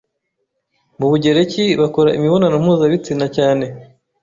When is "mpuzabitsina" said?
2.63-3.25